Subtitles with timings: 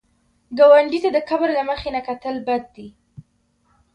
[0.57, 2.87] ګاونډي ته د کبر له مخې نه کتل بد دي